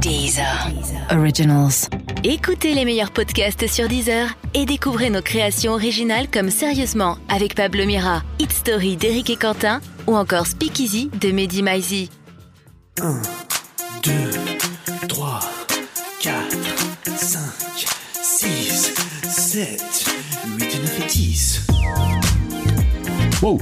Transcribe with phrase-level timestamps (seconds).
[0.00, 0.70] Deezer.
[1.10, 1.88] Originals.
[2.24, 7.86] Écoutez les meilleurs podcasts sur Deezer et découvrez nos créations originales comme Sérieusement avec Pablo
[7.86, 12.10] Mira, Hit Story d'Éric et Quentin ou encore Speakeasy de Mehdi Maizi.
[13.00, 13.22] 1,
[14.02, 14.12] 2,
[15.08, 15.40] 3,
[16.20, 16.56] 4,
[17.16, 17.40] 5,
[18.22, 18.94] 6,
[19.28, 19.82] 7,
[20.58, 21.66] 8 et 9 et 10.
[23.42, 23.60] Wow.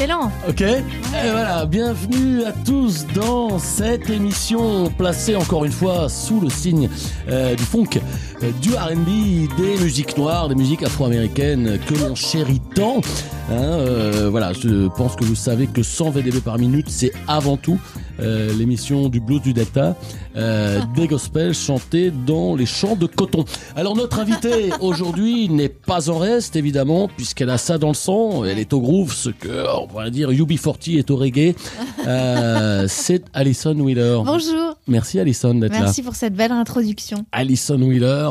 [0.00, 0.32] Excellent.
[0.48, 0.62] Ok.
[0.62, 6.88] Et voilà, bienvenue à tous dans cette émission placée encore une fois sous le signe
[7.28, 8.00] euh, du funk,
[8.42, 13.02] euh, du R&B, des musiques noires, des musiques afro-américaines que l'on chérit tant.
[13.50, 17.58] Hein, euh, voilà, je pense que vous savez que 100 VDB par minute, c'est avant
[17.58, 17.78] tout
[18.20, 19.96] euh, l'émission du blues du Delta,
[20.36, 23.44] euh, des gospels chantés dans les champs de coton.
[23.76, 28.44] Alors notre invitée aujourd'hui n'est pas en reste évidemment puisqu'elle a ça dans le sang,
[28.44, 31.54] elle est au groove, ce que on pourrait dire UB40 est au reggae.
[32.06, 34.20] Euh, c'est Alison Wheeler.
[34.24, 34.74] Bonjour.
[34.88, 35.80] Merci Alison d'être là.
[35.80, 37.26] Merci pour cette belle introduction.
[37.30, 38.30] Alison Wheeler,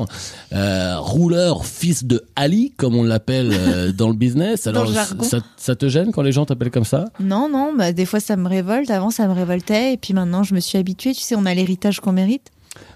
[0.53, 4.63] euh, rouleur, fils de Ali, comme on l'appelle dans le business.
[4.63, 7.05] Dans Alors, le ça, ça te gêne quand les gens t'appellent comme ça?
[7.19, 8.89] Non, non, bah, des fois ça me révolte.
[8.89, 11.13] Avant ça me révoltait et puis maintenant je me suis habituée.
[11.13, 12.51] Tu sais, on a l'héritage qu'on mérite.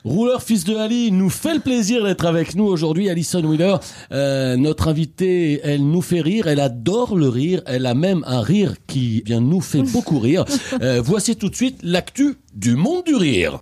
[0.06, 3.10] Rouleur, fils de Ali, nous fait le plaisir d'être avec nous aujourd'hui.
[3.10, 3.78] Alison Wheeler,
[4.12, 8.42] euh, notre invitée, elle nous fait rire, elle adore le rire, elle a même un
[8.42, 10.46] rire qui bien nous fait beaucoup rire.
[10.82, 13.60] Euh, voici tout de suite l'actu du monde du rire.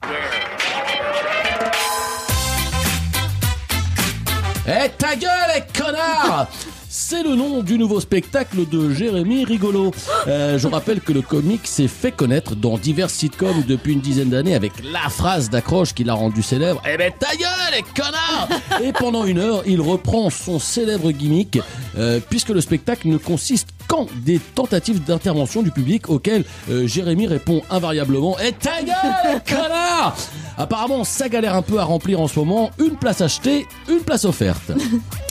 [4.67, 6.49] Eh ta gueule, eh, connard
[6.94, 9.92] c'est le nom du nouveau spectacle de Jérémy Rigolo.
[10.28, 14.30] Euh, je rappelle que le comique s'est fait connaître dans divers sitcoms depuis une dizaine
[14.30, 16.81] d'années avec la phrase d'accroche qui l'a rendu célèbre.
[16.86, 18.50] Eh ben ta gueule, les connards
[18.83, 21.59] Et pendant une heure, il reprend son célèbre gimmick,
[21.98, 27.26] euh, puisque le spectacle ne consiste qu'en des tentatives d'intervention du public auxquelles euh, Jérémy
[27.26, 30.17] répond invariablement Eh ta gueule, les connards
[30.58, 32.70] Apparemment, ça galère un peu à remplir en ce moment.
[32.80, 34.73] Une place achetée, une place offerte.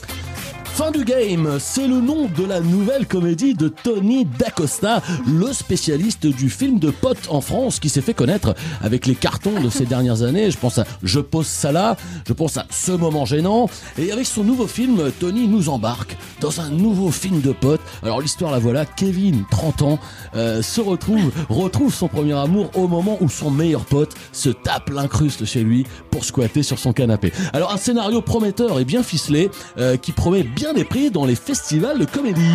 [0.81, 6.27] Fin du game, c'est le nom de la nouvelle comédie de Tony D'Acosta, le spécialiste
[6.27, 9.85] du film de potes en France qui s'est fait connaître avec les cartons de ces
[9.85, 10.51] dernières années.
[10.51, 13.69] Je pense à Je pose ça là, je pense à Ce moment gênant.
[13.99, 17.83] Et avec son nouveau film, Tony nous embarque dans un nouveau film de potes.
[18.03, 19.99] Alors l'histoire la voilà, Kevin, 30 ans,
[20.35, 24.89] euh, se retrouve, retrouve son premier amour au moment où son meilleur pote se tape
[24.89, 27.35] l'incruste chez lui pour squatter sur son canapé.
[27.53, 31.35] Alors un scénario prometteur et bien ficelé euh, qui promet bien des prix dans les
[31.35, 32.55] festivals de comédie.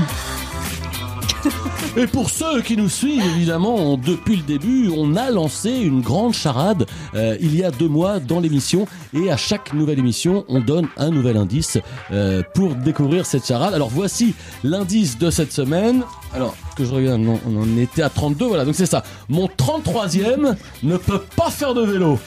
[1.97, 6.33] Et pour ceux qui nous suivent, évidemment, depuis le début, on a lancé une grande
[6.33, 8.87] charade euh, il y a deux mois dans l'émission.
[9.13, 11.77] Et à chaque nouvelle émission, on donne un nouvel indice
[12.11, 13.73] euh, pour découvrir cette charade.
[13.73, 14.33] Alors voici
[14.63, 16.03] l'indice de cette semaine.
[16.33, 19.03] Alors, que je regarde, non, on en était à 32, voilà, donc c'est ça.
[19.29, 22.19] Mon 33e ne peut pas faire de vélo.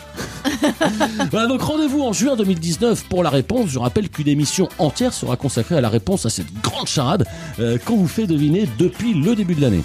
[1.31, 3.70] voilà, donc rendez-vous en juin 2019 pour la réponse.
[3.70, 7.26] Je rappelle qu'une émission entière sera consacrée à la réponse à cette grande charade
[7.60, 9.82] euh, qu'on vous fait deviner depuis le début de l'année.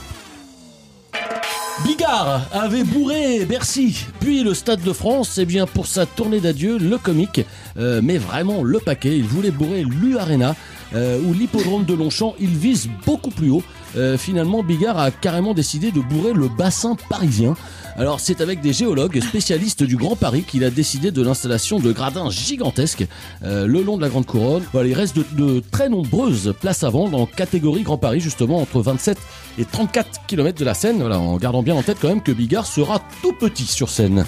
[1.86, 6.78] Bigard avait bourré Bercy, puis le Stade de France, et bien pour sa tournée d'adieu,
[6.78, 7.42] le comique,
[7.78, 10.56] euh, mais vraiment le paquet, il voulait bourrer l'U Arena,
[10.94, 13.64] euh, ou l'hippodrome de Longchamp, il vise beaucoup plus haut.
[13.96, 17.56] Euh, finalement, Bigard a carrément décidé de bourrer le bassin parisien.
[17.96, 21.92] Alors c'est avec des géologues spécialistes du Grand Paris qu'il a décidé de l'installation de
[21.92, 23.06] gradins gigantesques
[23.44, 24.64] euh, le long de la Grande Couronne.
[24.74, 29.18] Il reste de, très nombreuses places à vendre en catégorie Grand Paris, justement entre 27
[29.60, 32.66] et 34 km de la Seine, en gardant bien en tête quand même que Bigard
[32.66, 34.26] sera tout petit sur scène.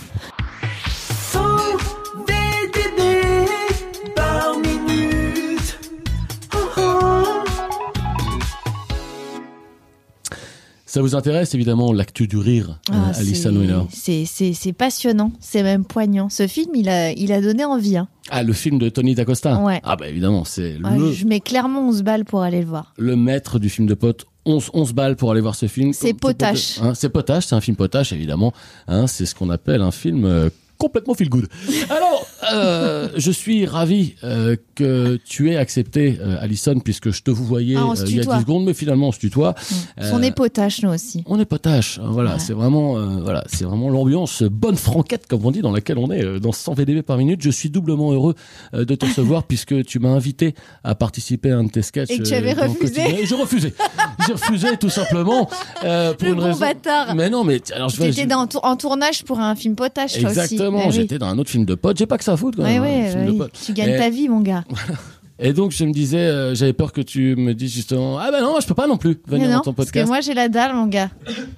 [10.96, 13.54] Ça vous intéresse évidemment l'actu du rire, euh, Ah, Alison
[13.92, 16.30] c'est- passionnant, c'est même poignant.
[16.30, 17.98] Ce film, il a, il a donné envie.
[17.98, 18.08] hein.
[18.30, 19.82] Ah, le film de Tony D'Acosta Ouais.
[19.84, 22.94] Ah bah évidemment, c'est Ouais, le, Je mets clairement 11 balles pour aller le voir.
[22.98, 24.26] le maître du film de potes.
[24.46, 25.92] 11, 11 balles pour aller voir ce film.
[25.92, 26.80] C'est potache.
[26.82, 28.54] Hein, c'est potache, c'est un film potache évidemment.
[28.88, 30.50] Hein, c'est ce qu'on appelle un film euh,
[30.88, 31.48] complètement feel good.
[31.90, 37.32] Alors, euh, je suis ravi euh, que tu aies accepté, euh, Alison, puisque je te
[37.32, 38.36] vous voyais Ah, on se il y a tutoie.
[38.36, 39.56] 10 secondes, mais finalement on se tutoie.
[39.98, 41.24] On Euh, est potache, nous aussi.
[41.28, 42.40] on est potache, hein, voilà, Ouais.
[42.40, 46.12] c'est vraiment, euh, voilà, c'est vraiment l'ambiance bonne franquette comme on dit dans laquelle on
[46.12, 47.42] est euh, dans 100 VDB par minute.
[47.42, 48.36] Je suis doublement heureux
[48.74, 50.54] euh, de te recevoir puisque tu m'as invité
[50.84, 52.12] à participer à un de tes sketchs.
[52.12, 52.78] Et que tu euh, avais refusé.
[52.80, 53.06] quotidien.
[53.18, 53.74] Et j'ai refusé.
[54.28, 55.50] j'ai refusé tout simplement
[55.84, 56.60] euh, pour Le une bon raison.
[56.60, 57.16] bâtard.
[57.16, 58.10] Mais non, mais alors je vais.
[58.10, 60.58] T'étais dans- en tournage pour un film potache, toi aussi.
[60.76, 61.02] Exactement, Bah oui.
[61.02, 61.98] j'étais dans un autre film de potes.
[61.98, 62.84] J'ai pas que ça à foutre quand Ouais, même.
[62.84, 63.38] un ouais, film de oui.
[63.38, 63.60] potes.
[63.66, 64.64] Tu gagnes Et- ta vie, mon gars.
[65.40, 68.42] Et donc je me disais, euh, j'avais peur que tu me dises justement, ah ben
[68.42, 70.08] non, je peux pas non plus venir dans ton parce que podcast.
[70.08, 71.10] moi, j'ai la dalle, mon gars.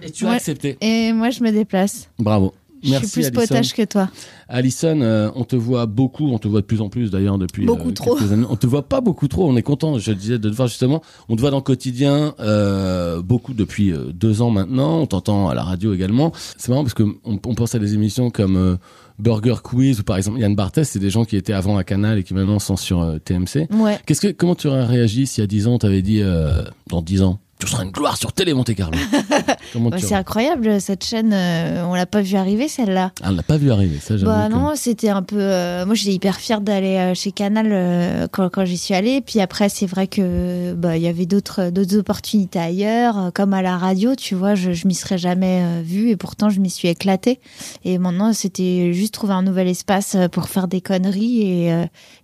[0.01, 0.35] Et tu as Ouais.
[0.37, 0.77] accepté.
[0.81, 2.09] Et moi, je me déplace.
[2.17, 2.53] Bravo.
[2.83, 3.41] Je Merci, suis plus Alison.
[3.41, 4.07] potage que toi.
[4.49, 7.65] Alison, euh, on te voit beaucoup, on te voit de plus en plus d'ailleurs depuis
[7.65, 8.15] Beaucoup euh, trop.
[8.15, 8.45] quelques années.
[8.49, 10.67] On te voit pas beaucoup trop, on est content, je le disais, de te voir
[10.67, 11.01] justement.
[11.27, 15.55] On te voit dans le quotidien euh, beaucoup depuis deux ans maintenant, on t'entend à
[15.55, 16.31] la radio également.
[16.57, 18.77] C'est marrant parce que on, on pense à des émissions comme
[19.19, 22.19] Burger Quiz ou par exemple Yann Barthès, c'est des gens qui étaient avant à Canal
[22.19, 23.67] et qui maintenant sont sur euh, TMC.
[23.71, 23.99] Ouais.
[24.05, 27.23] Qu'est-ce que, comment tu aurais réagi si à 10 ans, t'avais dit, euh, dans 10
[27.23, 28.97] ans, tu seras une gloire sur Télé Monte Carlo
[29.97, 31.31] c'est incroyable cette chaîne.
[31.33, 33.11] euh, on l'a pas vu arriver celle-là.
[33.21, 34.15] Ah, on l'a pas vu arriver, ça.
[34.17, 35.37] Bah que- non, c'était un peu.
[35.39, 39.21] euh, moi, j'étais hyper fière d'aller euh, chez Canal euh, quand, quand j'y suis allée.
[39.21, 43.61] Puis après, c'est vrai que bah il y avait d'autres d'autres opportunités ailleurs, comme à
[43.61, 44.15] la radio.
[44.15, 47.39] Tu vois, je, je m'y serais jamais vue et pourtant je m'y suis éclatée.
[47.85, 51.41] Et maintenant, c'était juste trouver un nouvel espace pour faire des conneries.
[51.41, 51.67] Et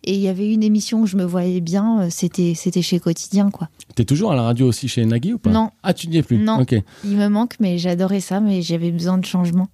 [0.06, 2.07] et il y avait une émission où je me voyais bien.
[2.09, 3.69] C'était c'était chez Quotidien, quoi.
[3.95, 5.69] T'es toujours à la radio aussi chez Nagui ou pas Non.
[5.83, 6.59] Ah, tu n'y es plus Non.
[6.59, 6.75] Ok.
[7.05, 9.69] Il me manque, mais j'adorais ça, mais j'avais besoin de changement.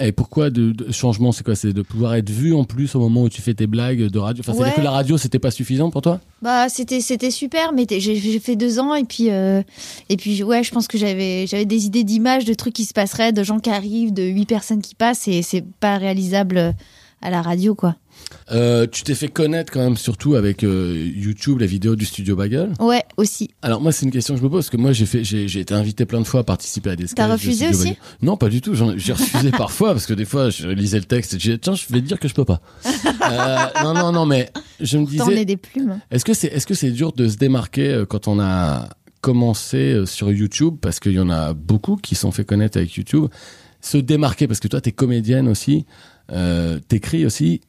[0.00, 1.54] Et pourquoi de, de changement C'est quoi?
[1.54, 4.18] C'est de pouvoir être vu en plus au moment où tu fais tes blagues de
[4.18, 4.40] radio?
[4.42, 4.80] Enfin, c'est-à-dire Ouais.
[4.80, 6.18] que la radio, c'était pas suffisant pour toi?
[6.42, 9.62] Bah c'était c'était super mais j'ai fait deux ans et puis euh,
[10.08, 12.92] et puis ouais je pense que j'avais j'avais des idées d'images de trucs qui se
[12.92, 16.72] passeraient de gens qui arrivent de huit personnes qui passent et c'est pas réalisable euh,
[17.22, 17.94] à la radio quoi
[18.52, 22.36] euh, Tu t'es fait connaître quand même surtout avec euh, YouTube, la vidéo du studio
[22.36, 22.72] Bagel.
[22.80, 25.06] ouais aussi Alors moi, c'est une question que je me pose parce que moi, j'ai
[25.06, 27.06] fait, j'ai, j'ai été invité plein de fois à participer à des.
[27.06, 27.96] T'as refusé aussi Bagel.
[28.22, 28.74] Non, pas du tout.
[28.74, 31.58] J'en- J'ai refusé parfois parce que des fois, je lisais le texte et je disais
[31.58, 32.60] tiens, je vais te dire que je peux pas.
[33.24, 34.50] Euh, non, non, non, mais
[34.80, 37.26] je me t'en disais, es des plumes Est-ce que c'est est-ce que c'est dur de
[37.26, 38.88] se démarquer quand on a
[39.22, 40.74] commencé sur YouTube?
[40.80, 43.28] Parce qu'il y en a beaucoup qui sont fait connaître avec YouTube
[43.80, 45.84] se démarquer parce que toi t'es comédienne aussi
[46.32, 47.60] euh, t'écris aussi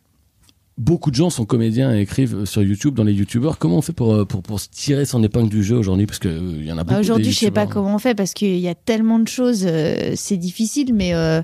[0.77, 3.57] beaucoup de gens sont comédiens et écrivent sur YouTube dans les YouTubeurs.
[3.57, 6.05] Comment on fait pour euh, pour pour se tirer son épingle du jeu aujourd'hui?
[6.05, 7.99] Parce que euh, il y en a beaucoup Bah, aujourd'hui je sais pas comment on
[7.99, 11.41] fait parce qu'il y a tellement de choses euh, c'est difficile mais euh,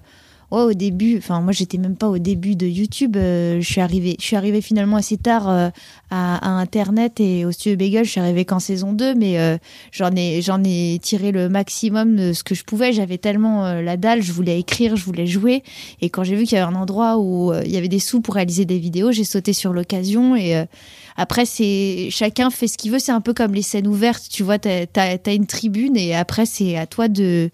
[0.51, 3.81] ouais au début enfin moi j'étais même pas au début de YouTube euh, je suis
[3.81, 5.69] arrivée je suis arrivée finalement assez tard euh,
[6.11, 9.57] à, internet et au studio Bagel je suis arrivée qu'en saison 2 mais euh,
[9.91, 12.91] j'en ai j'en ai tiré le maximum de ce que je pouvais.
[12.91, 15.63] J'avais tellement euh, la dalle je voulais écrire je voulais jouer.
[16.01, 18.21] Et quand j'ai vu qu'il y avait un endroit où il y avait des sous
[18.21, 20.65] pour réaliser des vidéos j'ai sauté sur l'occasion et
[21.15, 22.99] après c'est chacun fait ce qu'il veut.
[22.99, 26.13] C'est un peu comme les scènes ouvertes tu vois t'as as, as une tribune et
[26.13, 27.49] après c'est à toi de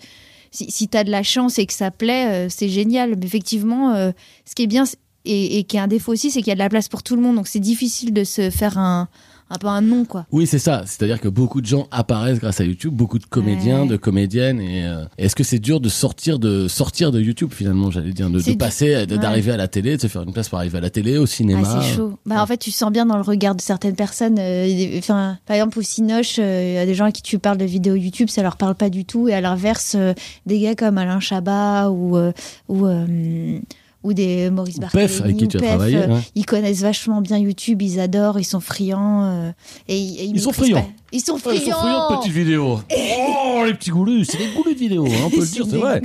[0.57, 3.15] si, si t'as de la chance et que ça plaît euh, c'est génial.
[3.17, 4.11] Mais effectivement euh,
[4.45, 4.85] ce qui est bien
[5.29, 7.15] et qui est un défaut aussi c'est qu'il y a de la place pour tout
[7.15, 7.35] le monde.
[7.35, 9.07] Donc c'est difficile de se faire un
[9.49, 10.83] un peu un nom quoi Oui, c'est ça.
[10.85, 13.87] C'est-à-dire que beaucoup de gens apparaissent grâce à YouTube, beaucoup de comédiens, Ouais.
[13.87, 14.59] de comédiennes.
[14.59, 18.29] Et euh, est-ce que c'est dur de sortir de sortir de YouTube finalement, j'allais dire,
[18.29, 19.05] de, passer, Ouais.
[19.07, 21.25] d'arriver à la télé, de se faire une place pour arriver à la télé, au
[21.25, 21.61] cinéma.
[21.65, 22.17] Ah, c'est chaud.
[22.25, 24.37] Bah, en fait, tu sens bien dans le regard de certaines personnes.
[24.39, 27.39] euh, Enfin, par exemple, au Cinoche, euh, il y a des gens à qui tu
[27.39, 29.27] parles de vidéos YouTube, ça leur parle pas du tout.
[29.29, 30.13] Et à l'inverse, euh,
[30.45, 32.31] des gars comme Alain Chabat ou euh,
[32.67, 33.59] ou euh,
[34.07, 36.19] ou des Maurice Barthélémy Pef, avec qui tu as Pef, travaillé, ouais.
[36.35, 39.23] Ils connaissent vachement bien YouTube, ils adorent, ils sont friands.
[39.25, 39.51] euh,
[39.87, 40.89] et, et ils, Ils sont friands.
[41.11, 41.55] Ils sont friands.
[41.55, 42.79] ils sont friands de petites vidéos.
[42.91, 45.71] Oh, les petits goulus, c'est des goulus de vidéos, hein, on peut le dire, c'est
[45.71, 46.01] des- vrai.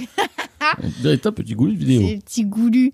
[1.00, 2.08] Véritable petit goulus de vidéos.
[2.08, 2.92] Ces petits goulus.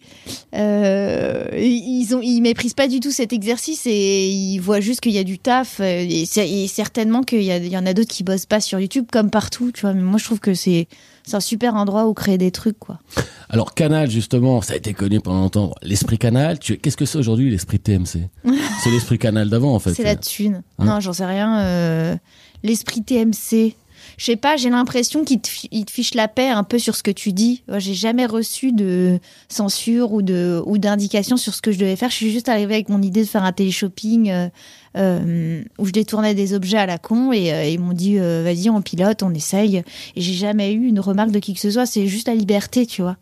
[0.55, 5.13] Euh, ils ont, ils méprisent pas du tout cet exercice et ils voient juste qu'il
[5.13, 5.81] y a du taf.
[5.81, 9.31] euh, Et, certainement qu'il y, y en a d'autres qui bossent pas sur YouTube comme
[9.31, 9.93] partout, tu vois.
[9.95, 10.89] Mais moi, je trouve que c'est,
[11.29, 12.99] c'est un super endroit où créer des trucs, quoi.
[13.51, 15.73] Alors Canal justement, ça a été connu pendant longtemps.
[15.83, 16.77] L'esprit Canal, tu...
[16.79, 18.29] qu'est-ce que c'est aujourd'hui l'esprit TMC
[18.83, 19.95] C'est l'esprit Canal d'avant en fait.
[19.95, 20.63] C'est la thune.
[20.79, 21.61] Hein non, j'en sais rien.
[21.61, 22.17] euh,
[22.63, 23.75] L'esprit TMC.
[24.17, 25.49] Je sais pas, j'ai l'impression qu'ils te,
[25.91, 27.63] fichent la paix un peu sur ce que tu dis.
[27.79, 32.11] J'ai jamais reçu de censure ou d'indication sur ce que je devais faire.
[32.11, 34.49] Je suis juste arrivée avec mon idée de faire un téléshopping euh,
[34.97, 38.71] euh, où je détournais des objets à la con et euh, ils m'ont dit vas-y
[38.71, 39.83] on pilote, on essaye.
[40.17, 41.87] Et j'ai jamais eu une remarque de qui que ce soit.
[41.87, 43.17] C'est juste la liberté, tu vois.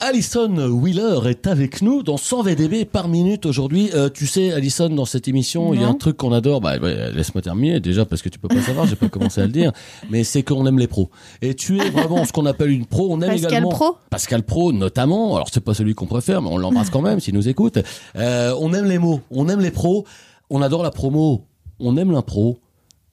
[0.00, 3.90] Alison Wheeler est avec nous dans 100 VDB par minute aujourd'hui.
[3.94, 6.60] Euh, tu sais, Alison, dans cette émission, il y a un truc qu'on adore.
[6.60, 9.52] Bah, laisse-moi terminer déjà parce que tu peux pas savoir, j'ai pas commencé à le
[9.52, 9.72] dire.
[10.10, 11.10] Mais c'est qu'on aime les pros.
[11.42, 13.08] Et tu es vraiment ce qu'on appelle une pro.
[13.10, 15.36] On aime Pascal également Pro Pascal Pro, notamment.
[15.36, 17.78] Alors c'est pas celui qu'on préfère, mais on l'embrasse quand même s'il nous écoute.
[18.16, 20.04] Euh, on aime les mots, on aime les pros,
[20.50, 21.44] on adore la promo,
[21.78, 22.58] on aime l'impro.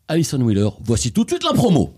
[0.07, 1.91] Alison Wheeler, voici tout de suite la promo.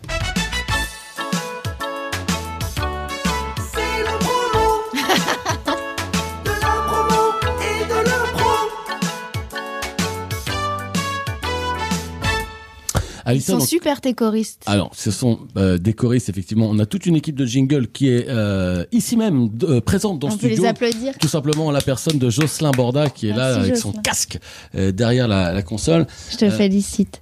[13.33, 14.63] Ils sont on- super tes choristes.
[14.65, 16.67] Alors, ce sont euh, des choristes, effectivement.
[16.69, 20.27] On a toute une équipe de jingle qui est euh, ici même, euh, présente dans
[20.27, 20.63] on le peut studio.
[20.63, 21.13] les applaudir.
[21.19, 24.39] Tout simplement la personne de Jocelyn Borda qui est là avec son casque
[24.75, 26.07] euh, derrière la, la console.
[26.31, 27.21] Je te félicite.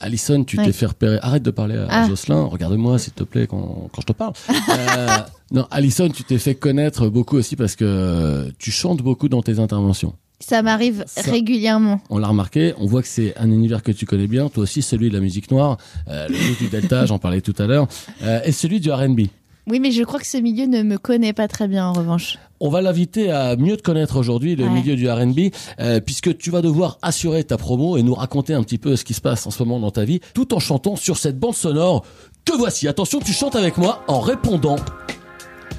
[0.00, 0.66] Alison, tu Ouais.
[0.66, 1.18] t'es fait repérer.
[1.22, 2.08] Arrête de parler à Ah.
[2.08, 2.42] Jocelyn.
[2.44, 4.34] Regarde-moi, s'il te plaît, quand, quand je te parle.
[4.50, 5.06] Euh,
[5.52, 9.58] non, Alison, tu t'es fait connaître beaucoup aussi parce que tu chantes beaucoup dans tes
[9.60, 10.14] interventions.
[10.46, 12.00] Ça m'arrive régulièrement.
[12.10, 14.82] On l'a remarqué, on voit que c'est un univers que tu connais bien, toi aussi
[14.82, 17.88] celui de la musique noire, euh, le du Delta, j'en parlais tout à l'heure,
[18.22, 19.20] euh, et celui du R&B.
[19.66, 22.38] Oui, mais je crois que ce milieu ne me connaît pas très bien en revanche.
[22.60, 24.70] On va l'inviter à mieux te connaître aujourd'hui, le Ouais.
[24.70, 28.62] milieu du R&B, euh, puisque tu vas devoir assurer ta promo et nous raconter un
[28.62, 30.96] petit peu ce qui se passe en ce moment dans ta vie, tout en chantant
[30.96, 32.04] sur cette bande sonore
[32.44, 32.86] que voici.
[32.88, 34.76] Attention, tu chantes avec moi en répondant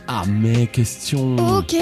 [0.08, 1.36] à mes questions.
[1.36, 1.76] Ok.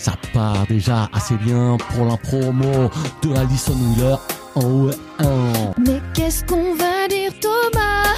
[0.00, 2.88] Ça part déjà assez bien pour la promo
[3.22, 4.16] de Alison Wheeler
[4.54, 5.74] en OE1.
[5.76, 8.16] Mais qu'est-ce qu'on va dire, Thomas?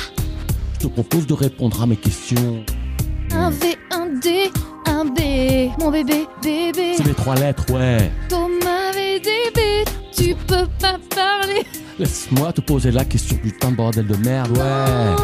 [0.74, 2.64] Je te propose de répondre à mes questions.
[3.32, 4.52] Un V, un D,
[4.86, 5.72] un B.
[5.80, 6.94] Mon bébé, bébé.
[6.96, 8.12] C'est les trois lettres, ouais.
[8.28, 9.84] Thomas VDB.
[10.16, 11.66] Tu peux pas parler.
[11.98, 15.16] Laisse-moi te poser la question, putain de bordel de merde, ouais.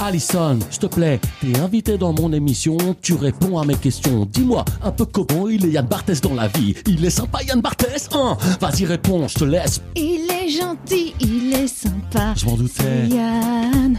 [0.00, 4.26] Alison, s'il te plaît, t'es invité dans mon émission, tu réponds à mes questions.
[4.32, 6.74] Dis-moi un peu comment il est Yann Barthès dans la vie.
[6.86, 8.36] Il est sympa Yann Barthès, hein?
[8.60, 9.82] Vas-y, réponds, je te laisse.
[9.96, 12.32] Il est gentil, il est sympa.
[12.34, 13.08] Je m'en doutais.
[13.10, 13.96] Yann.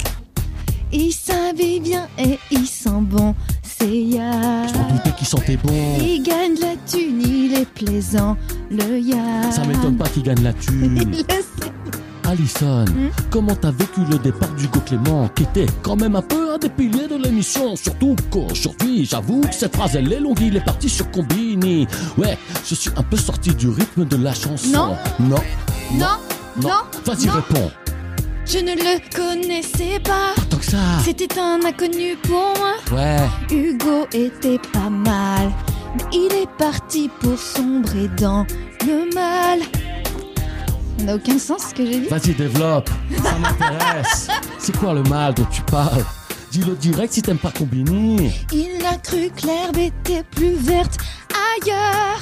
[0.92, 3.34] Il s'habille bien et il sent bon.
[3.64, 4.68] C'est Je m'en Yann.
[4.98, 5.98] doutais qu'il sentait bon.
[6.02, 8.36] Il gagne la thune, il est plaisant.
[8.72, 9.52] Le Yann.
[9.52, 11.14] Ça m'étonne pas qu'il gagne la Il thune.
[12.32, 12.86] Alison,
[13.30, 16.70] comment t'as vécu le départ d'Hugo Clément, qui était quand même un peu un des
[16.70, 20.88] piliers de l'émission, surtout qu'aujourd'hui, j'avoue que cette phrase elle est longue, il est parti
[20.88, 21.88] sur Combini.
[22.18, 24.70] Ouais, je suis un peu sorti du rythme de la chanson.
[24.72, 24.96] Non.
[25.20, 25.36] Non.
[25.94, 26.08] Non,
[26.62, 26.70] non,
[27.06, 27.70] Vas-y, réponds.
[28.46, 30.34] je ne le connaissais pas.
[30.50, 30.78] Tant que ça.
[31.04, 32.76] C'était un inconnu pour moi.
[32.98, 33.18] Ouais.
[33.54, 35.52] Hugo était pas mal,
[35.98, 38.46] mais il est parti pour sombrer dans
[38.86, 39.60] le mal.
[41.02, 42.08] Ça n'a aucun sens ce que j'ai dit.
[42.10, 42.88] Vas-y, développe.
[43.24, 44.28] Ça m'intéresse.
[44.60, 46.06] C'est quoi le mal dont tu parles?
[46.52, 48.32] Dis-le direct si t'aimes pas Combini.
[48.54, 51.00] Il a cru que l'herbe était plus verte
[51.56, 52.22] ailleurs.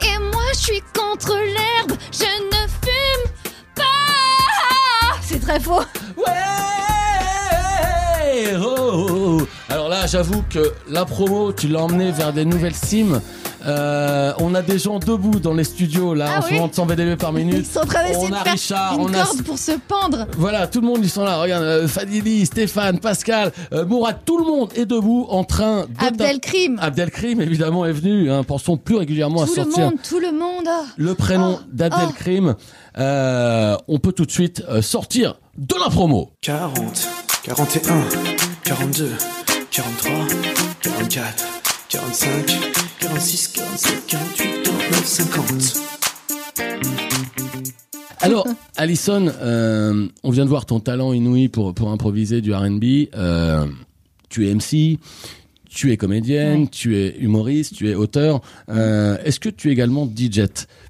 [0.00, 3.30] Et moi je suis contre l'herbe, je ne fume
[3.74, 5.18] pas.
[5.20, 5.82] C'est très faux.
[6.16, 6.32] Ouais
[8.58, 9.46] oh, oh, oh.
[9.68, 13.20] Alors là, j'avoue que la promo, tu l'as emmené vers des nouvelles cimes.
[13.66, 16.68] Euh, on a des gens debout dans les studios là Ah en ce oui moment
[16.68, 17.66] de 100 VDB par Ils minute.
[17.66, 20.26] sont en train d'essayer On de faire Richard, une on a- corde pour se pendre.
[20.38, 21.38] Voilà, tout le monde ils sont là.
[21.40, 26.06] Regarde, euh, Fadili, Stéphane, Pascal, euh, Mourad, tout le monde est debout en train de
[26.06, 26.78] Abdelkrim.
[26.80, 28.30] Abdelkrim évidemment est venu.
[28.30, 30.66] Hein, pensons plus régulièrement à Tout le sortir monde, tout le monde.
[30.68, 30.84] ah.
[30.96, 32.54] le prénom Oh, d'Abdelkrim.
[32.98, 36.30] Euh, on peut tout de suite sortir de la promo.
[36.40, 37.08] 40,
[37.42, 37.94] 41,
[38.64, 39.10] 42,
[39.70, 40.12] 43,
[40.82, 41.44] 44,
[41.88, 42.28] 45,
[43.00, 45.76] 46, 47, 48, 49, 50.
[48.20, 53.08] Alors, Alison, euh, on vient de voir ton talent inouï pour, pour improviser du R&B.
[53.14, 53.66] Euh,
[54.28, 54.98] tu es MC,
[55.68, 56.68] tu es comédienne, Ouais.
[56.68, 58.40] tu es humoriste, tu es auteur.
[58.68, 60.40] Euh, Est-ce que tu es également DJ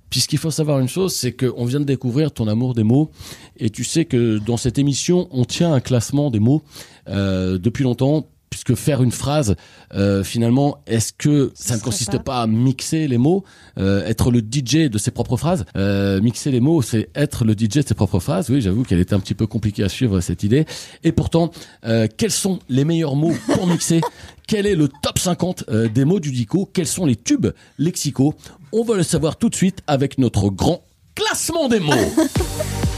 [0.08, 3.10] Puisqu'il faut savoir une chose, c'est qu'on vient de découvrir ton amour des mots,
[3.58, 6.62] et tu sais que dans cette émission, on tient un classement des mots
[7.08, 8.26] euh, depuis longtemps.
[8.56, 9.54] Puisque faire une phrase,
[9.94, 13.44] euh, finalement, est-ce que ça ne consiste pas- pas à mixer les mots,
[13.78, 15.66] euh, être le DJ de ses propres phrases?
[15.76, 18.48] Euh, Mixer les mots, c'est être le DJ de ses propres phrases.
[18.48, 20.64] Oui, j'avoue qu'elle était un petit peu compliquée à suivre cette idée.
[21.04, 21.50] Et pourtant,
[21.84, 24.00] euh, quels sont les meilleurs mots pour mixer?
[24.48, 26.70] Quel est le top 50 euh, des mots du dico?
[26.72, 27.48] Quels sont les tubes
[27.78, 28.32] lexicaux?
[28.72, 30.82] On va le savoir tout de suite avec notre grand
[31.14, 31.92] classement des mots.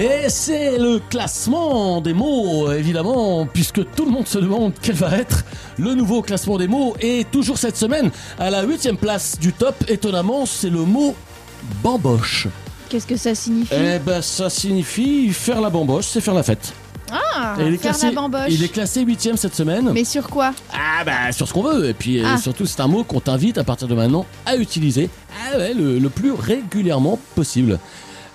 [0.00, 5.16] Et c'est le classement des mots, évidemment, puisque tout le monde se demande quel va
[5.18, 5.44] être
[5.76, 6.94] le nouveau classement des mots.
[7.00, 11.16] Et toujours cette semaine, à la huitième place du top, étonnamment, c'est le mot
[11.82, 12.46] bamboche.
[12.88, 13.74] Qu'est-ce que ça signifie?
[13.74, 16.72] Eh ben, ça signifie faire la bamboche, c'est faire la fête.
[17.10, 18.50] Ah, Et il est faire classé, la bamboche.
[18.50, 19.90] il est classé huitième cette semaine.
[19.92, 20.52] Mais sur quoi?
[20.72, 22.36] Ah bah sur ce qu'on veut et puis euh, Ah.
[22.38, 25.08] surtout c'est un mot qu'on t'invite à partir de maintenant à utiliser
[25.52, 27.78] ah ouais, le, le plus régulièrement possible.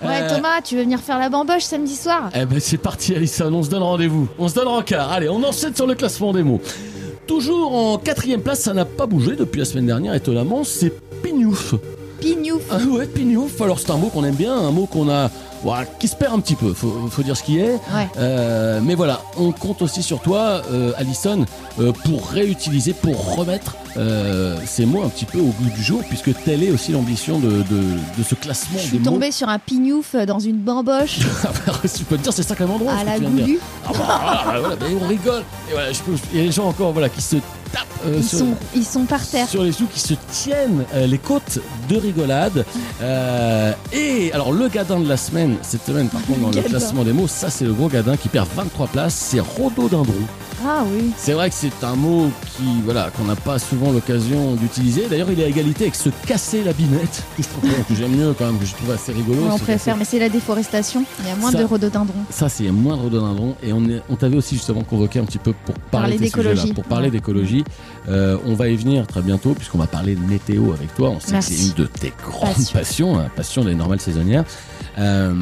[0.04, 2.30] Ouais, Euh, Thomas, tu veux venir faire la bamboche samedi soir?
[2.34, 4.28] Eh ben c'est parti Alison, on se donne rendez-vous.
[4.38, 5.10] On se donne rencard.
[5.12, 6.60] Allez, on enchaîne sur le classement des mots.
[7.26, 10.92] Toujours en quatrième place, ça n'a pas bougé depuis la semaine dernière, étonnamment, c'est
[11.22, 11.74] pignouf.
[12.24, 12.62] Pignouf.
[12.70, 13.60] Ah ouais, pignouf.
[13.60, 15.30] Alors c'est un mot qu'on aime bien, un mot qu'on a,
[15.62, 16.72] voilà, qui se perd un petit peu.
[16.72, 17.72] Faut, faut dire ce qui est.
[17.94, 18.08] Ouais.
[18.18, 21.44] Euh, mais voilà, on compte aussi sur toi, euh, Alison,
[21.80, 26.00] euh, pour réutiliser, pour remettre euh, ces mots un petit peu au goût du jour,
[26.08, 27.82] puisque telle est aussi l'ambition de, de,
[28.18, 29.10] de ce classement Je suis mots.
[29.10, 31.18] tombée sur un pignouf dans une bamboche
[31.96, 32.88] tu peux te dire, c'est sacrément drôle.
[32.92, 33.58] à la goulue.
[33.86, 35.42] Ah bah, voilà, voilà, mais on rigole.
[35.68, 37.36] Et voilà, je peux- il y a des gens encore voilà, qui se
[37.74, 39.48] tapent euh, Ils sur, sont, ils sont par terre.
[39.48, 42.64] sur les sous, qui se tiennent euh, les côtes de rigolade.
[43.02, 47.04] Euh, et alors, le gadin de la semaine, cette semaine, par contre, dans le classement
[47.04, 49.14] des mots, ça, c'est le gros gadin qui perd 23 places.
[49.14, 50.14] C'est rhododendron.
[50.66, 51.10] Ah oui.
[51.18, 55.06] C'est vrai que c'est un mot qui, voilà, qu'on n'a pas souvent l'occasion d'utiliser.
[55.10, 58.16] D'ailleurs, il est à égalité avec se casser la binette, que je trouve que j'aime
[58.16, 59.42] mieux quand même, que je trouve assez rigolo.
[59.50, 61.04] on se préfère, mais c'est la déforestation.
[61.20, 62.24] Il y a moins Ça- de rhododendrons.
[62.30, 63.56] Ça, c'est moins de rhododendron.
[63.62, 66.72] Et on, est- on t'avait aussi justement convoqué un petit peu pour parler, d'écologie.
[66.72, 67.10] Pour parler Ouais.
[67.12, 67.64] d'écologie.
[68.08, 71.10] Euh, on va y venir très bientôt, puisqu'on va parler de météo avec toi.
[71.10, 71.50] On sait Merci.
[71.52, 72.78] que c'est une de tes grandes Passion.
[72.78, 74.44] passions, hein, passion des normales saisonnières.
[74.98, 75.34] Euh,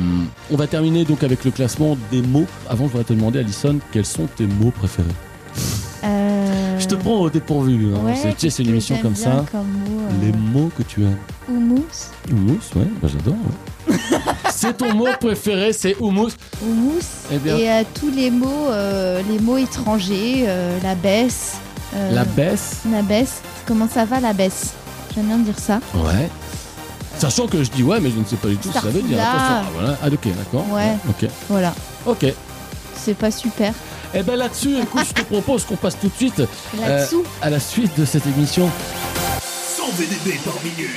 [0.50, 2.46] on va terminer donc avec le classement des mots.
[2.68, 5.08] Avant, je voudrais te demander, Alison, quels sont tes mots préférés
[6.04, 7.92] Euh, Je te prends au dépourvu.
[7.94, 7.98] hein.
[8.04, 9.44] ouais, c'est tu sais, c'est une émission comme ça.
[9.52, 11.16] Comme mot, euh, Les mots que tu aimes.
[11.48, 11.84] houmous.
[12.30, 13.34] Houmous, ouais, bah j'adore.
[13.88, 13.96] ouais.
[14.50, 16.30] c'est ton mot préféré, c'est houmous.
[16.64, 17.00] Houmous.
[17.32, 18.68] Eh bien- Et euh, tous les mots,
[19.28, 20.46] les mots étrangers,
[20.82, 21.56] la baisse.
[22.10, 22.80] La baisse.
[22.90, 23.42] La baisse.
[23.66, 24.72] Comment ça va la baisse?
[25.14, 25.78] J'aime bien dire ça.
[25.94, 26.30] Ouais.
[27.18, 28.88] Sachant que je dis ouais, mais je ne sais pas du tout ce que ça
[28.90, 29.18] veut dire.
[29.20, 29.38] Attention.
[29.48, 29.98] Ah, voilà.
[30.02, 30.66] Ah, ok, d'accord.
[30.72, 30.96] Ouais.
[31.08, 31.28] Ok.
[31.48, 31.74] Voilà.
[32.06, 32.26] Ok.
[32.96, 33.72] C'est pas super.
[34.14, 36.42] Et ben là-dessus, écoute, je te propose qu'on passe tout de suite
[36.78, 37.22] Là-dessous.
[37.40, 38.68] à la suite de cette émission.
[39.40, 40.88] 100 VDB par minute.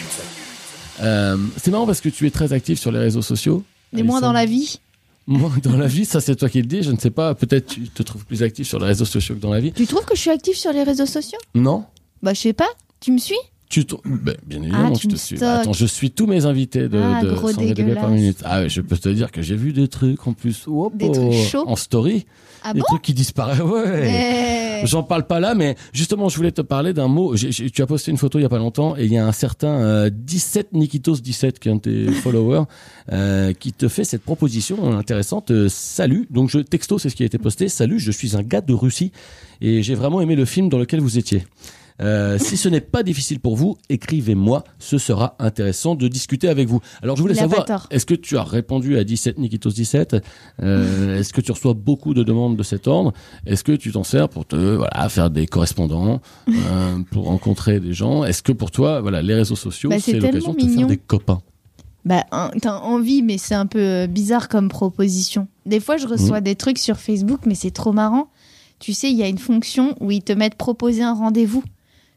[1.01, 3.63] Euh, c'est marrant parce que tu es très actif sur les réseaux sociaux.
[3.93, 4.79] Les moins dans la vie.
[5.27, 6.83] Moins dans la vie, ça c'est toi qui le dis.
[6.83, 7.33] Je ne sais pas.
[7.35, 9.71] Peut-être tu te trouves plus actif sur les réseaux sociaux que dans la vie.
[9.73, 11.39] Tu trouves que je suis active sur les réseaux sociaux?
[11.55, 11.85] Non.
[12.21, 12.69] Bah je sais pas.
[12.99, 13.37] Tu me suis?
[13.69, 15.43] Tu te- ben, bien évidemment, Ah, je tu te suis.
[15.43, 18.37] Attends, je suis tous mes invités de, Ah, de gros 100 VDB par minute.
[18.45, 20.65] Ah, ouais, je peux te dire que j'ai vu des trucs en plus.
[20.67, 22.25] Oh, Des trucs chauds En story.
[22.67, 23.59] Ah des bon trucs qui disparaissent.
[23.61, 24.81] Ouais.
[24.85, 27.35] J'en parle pas là, mais justement, je voulais te parler d'un mot.
[27.35, 29.31] Tu as posté une photo il y a pas longtemps et il y a un
[29.31, 32.63] certain euh, 17 Nikitos 17 qui est un de tes followers
[33.11, 35.51] euh, qui te fait cette proposition intéressante.
[35.51, 36.27] Euh, salut.
[36.31, 37.69] Donc je texto, c'est ce qui a été posté.
[37.69, 39.11] Salut, je suis un gars de Russie
[39.61, 41.43] et j'ai vraiment aimé le film dans lequel vous étiez.
[42.01, 46.67] Euh, si ce n'est pas difficile pour vous, écrivez-moi, ce sera intéressant de discuter avec
[46.67, 46.81] vous.
[47.01, 50.17] Alors je voulais savoir, est-ce que tu as répondu à 17 Nikitos 17
[50.61, 53.13] euh, Est-ce que tu reçois beaucoup de demandes de cet ordre?
[53.45, 57.93] Est-ce que tu t'en sers pour te voilà faire des correspondants, euh, pour rencontrer des
[57.93, 58.25] gens?
[58.25, 60.97] Est-ce que pour toi, voilà, les réseaux sociaux, Bah, c'est l'occasion de te faire des
[60.97, 61.41] copains?
[62.03, 62.23] Bah,
[62.61, 65.47] t'as envie, mais c'est un peu euh, bizarre comme proposition.
[65.65, 66.11] Des fois, je Mmh.
[66.11, 68.27] reçois des trucs sur Facebook, mais c'est trop marrant.
[68.79, 71.63] Tu sais, il y a une fonction où ils te mettent proposer un rendez-vous.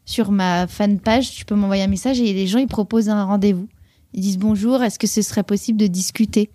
[0.09, 3.67] Sur ma fanpage, tu peux m'envoyer un message et les gens, ils proposent un rendez-vous.
[4.15, 6.49] Ils disent bonjour, est-ce que ce serait possible de discuter?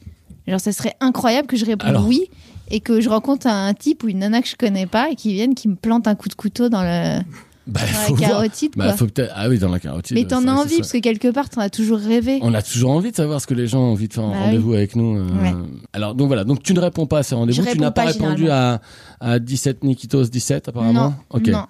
[0.48, 2.04] Genre, ça serait incroyable que je réponde Alors.
[2.08, 2.24] oui
[2.72, 5.32] et que je rencontre un type ou une nana que je connais pas et qui
[5.32, 7.20] vienne, qui me plante un coup de couteau dans, le,
[7.68, 8.72] bah, dans la carotide.
[8.76, 9.06] Bah, faut.
[9.32, 10.16] Ah oui, dans la carotide.
[10.16, 12.40] Mais t'en as envie parce que quelque part, t'en as toujours rêvé.
[12.42, 14.32] On a toujours envie de savoir ce que les gens ont envie de faire en
[14.32, 15.16] Bah rendez-vous avec nous.
[15.16, 15.28] euh.
[15.40, 15.52] Ouais.
[15.92, 17.64] Alors donc voilà, donc tu ne réponds pas à ces rendez-vous.
[17.70, 18.80] Tu n'as pas, répondu à,
[19.20, 21.10] à 17 Nikitos 17 apparemment?
[21.10, 21.46] non, Ok.
[21.48, 21.66] non,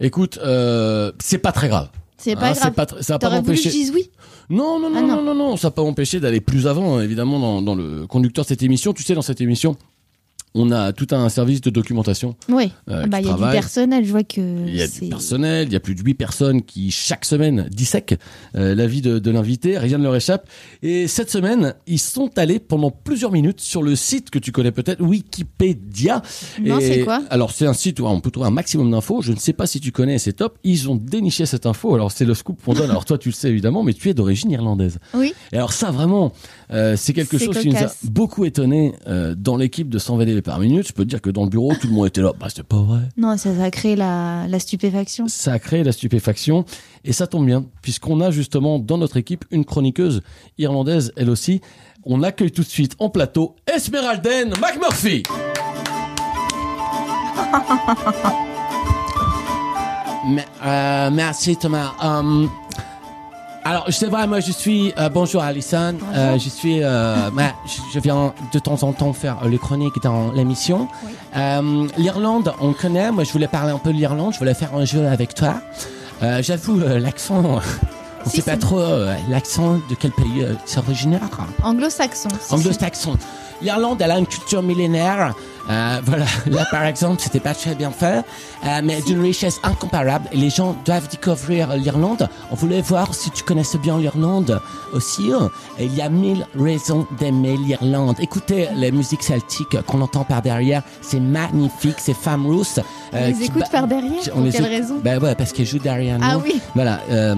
[0.00, 1.88] Écoute, euh, c'est pas très grave.
[2.16, 2.72] c'est pas Hein, grave.
[2.74, 3.70] pas ça va pas m'empêcher.
[3.70, 4.10] dise oui?
[4.50, 5.22] Non, non, non, Ah, non, non.
[5.22, 8.44] non, non, ça va pas m'empêcher d'aller plus avant, hein, évidemment, dans, dans le conducteur
[8.44, 8.92] de cette émission.
[8.92, 9.76] Tu sais, dans cette émission,
[10.58, 12.36] on a tout un service de documentation.
[12.48, 13.50] Oui, euh, ah bah, il y a travaille.
[13.50, 14.40] du personnel, je vois que...
[14.66, 17.68] Il y a du personnel, il y a plus de 8 personnes qui, chaque semaine,
[17.70, 18.18] dissèquent
[18.54, 20.48] euh, la vie de, l'invité, rien ne leur échappe.
[20.82, 24.72] Et cette semaine, ils sont allés pendant plusieurs minutes sur le site que tu connais
[24.72, 26.22] peut-être, Wikipédia.
[26.62, 29.22] Non, c'est quoi Alors, c'est un site où on peut trouver un maximum d'infos.
[29.22, 30.58] Je ne sais pas si tu connais, c'est top.
[30.64, 31.94] Ils ont déniché cette info.
[31.94, 32.90] Alors, c'est le scoop qu'on donne.
[32.90, 34.98] Alors, toi, tu le sais évidemment, mais tu es d'origine irlandaise.
[35.14, 35.34] Oui.
[35.52, 36.32] Et alors ça, vraiment,
[36.72, 40.18] euh, c'est quelque chose qui nous a beaucoup étonné euh, dans l'équipe de 120
[40.48, 42.32] 20 minutes, je peux dire que dans le bureau, tout le monde était là.
[42.38, 43.00] Bah, c'est pas vrai.
[43.16, 45.28] Non, ça, a créé la, stupéfaction.
[45.28, 46.64] Ça a créé la stupéfaction.
[47.04, 50.22] Et ça tombe bien, puisqu'on a justement dans notre équipe une chroniqueuse
[50.56, 51.60] irlandaise, elle aussi.
[52.04, 55.22] On accueille tout de suite en plateau Esmeralden McMurphy.
[60.62, 61.94] Euh, merci Thomas.
[62.04, 62.46] Euh,
[63.64, 64.92] alors, c'est vrai, moi je suis.
[64.98, 65.94] euh, bonjour Alison.
[66.14, 66.82] Euh, je suis.
[66.82, 70.88] euh, bah, je, je viens de temps en temps faire les chroniques dans l'émission.
[71.36, 73.10] Euh, L'Irlande, on connaît.
[73.12, 74.32] Moi, je voulais parler un peu de l'Irlande.
[74.32, 75.56] Je voulais faire un jeu avec toi.
[76.22, 77.42] Euh, J'avoue, euh, l'accent.
[78.26, 78.80] On Si, sait pas trop
[79.30, 81.20] l'accent de quel pays c'est originaire.
[81.62, 82.28] Anglo-saxon.
[82.40, 82.54] si, si.
[82.54, 83.16] Anglo-saxon.
[83.62, 85.34] L'Irlande, elle a une culture millénaire.
[85.70, 88.24] Euh, voilà, là par exemple, c'était pas très bien fait,
[88.64, 90.26] euh, mais d'une richesse incomparable.
[90.32, 92.28] Et les gens doivent découvrir l'Irlande.
[92.50, 94.60] On voulait voir si tu connaissais bien l'Irlande
[94.94, 95.30] aussi.
[95.78, 98.16] Et il y a mille raisons d'aimer l'Irlande.
[98.20, 102.80] Écoutez les musiques celtiques qu'on entend par derrière, c'est magnifique, ces femmes rousses.
[103.12, 105.34] On euh, les qui écoute par derrière on Pour les quelle écoute- raison Ben ouais,
[105.34, 106.24] parce qu'elles jouent derrière nous.
[106.28, 106.60] Ah oui.
[106.74, 107.00] Voilà.
[107.10, 107.34] euh,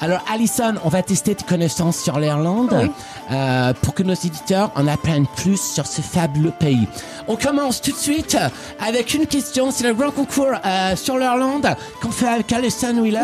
[0.00, 2.90] Alors Alison, on va tester tes connaissances sur l'Irlande Oui.
[3.32, 6.86] euh, pour que nos éditeurs en apprennent plus sur ce fabuleux pays.
[7.28, 8.36] On commence tout de suite
[8.80, 9.70] avec une question.
[9.70, 11.68] C'est le grand concours euh, sur l'Irlande
[12.00, 13.20] qu'on fait avec Alison Wheeler.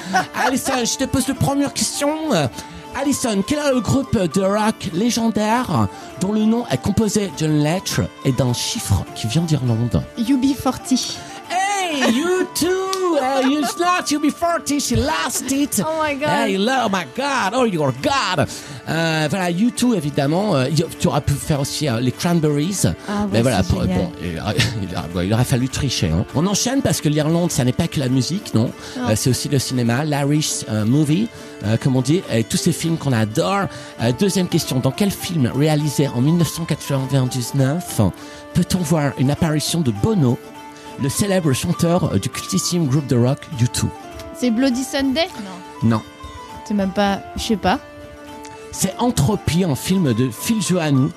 [0.46, 2.08] Alison, je te pose la première question.
[3.00, 5.88] Alison, quel est le groupe de rock légendaire
[6.20, 10.02] dont le nom est composé d'une lettre et d'un chiffre qui vient d'Irlande?
[10.18, 11.16] UB40.
[11.90, 13.18] Hey, you too!
[13.20, 15.80] Uh, you not you be 40, she lost it!
[15.84, 16.28] Oh my God.
[16.28, 17.52] Hey, oh my God!
[17.52, 18.46] Oh, your God!
[18.88, 20.54] Euh, voilà, you too, évidemment.
[20.54, 20.66] Euh,
[21.00, 22.82] tu aurais pu faire aussi euh, les Cranberries.
[23.08, 26.10] Ah ouais, Mais voilà, pour- bon, il, aurait- fallu tricher.
[26.10, 26.24] Hein.
[26.36, 28.70] On enchaîne parce que l'Irlande, ça n'est pas que la musique, non?
[28.96, 31.28] Euh, c'est aussi le cinéma, l'Irish euh, movie,
[31.64, 33.66] euh, comme on dit, et tous ces films qu'on adore.
[34.00, 38.00] Euh, deuxième question, dans quel film réalisé en 1999
[38.54, 40.38] peut-on voir une apparition de Bono,
[41.02, 43.84] le célèbre chanteur euh, du cultissime groupe de rock U2
[44.38, 45.28] C'est Bloody Sunday?
[45.82, 45.88] Non.
[45.96, 46.02] Non.
[46.64, 47.20] C'est même pas.
[47.36, 47.78] Je sais pas.
[48.72, 51.10] C'est Entropie, un film de Phil Johannou.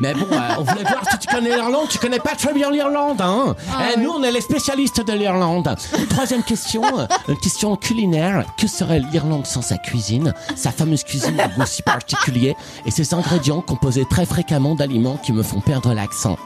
[0.00, 1.88] Mais bon, euh, on voulait voir si tu connais l'Irlande.
[1.88, 5.12] Tu connais pas très bien l'Irlande, hein Ah Eh, Nous, on est les spécialistes de
[5.12, 5.74] l'Irlande.
[6.08, 8.44] Troisième question, euh, une question culinaire.
[8.56, 12.54] Que serait l'Irlande sans sa cuisine Sa fameuse cuisine à goût si particulier
[12.86, 16.38] et ses ingrédients composés très fréquemment d'aliments qui me font perdre l'accent?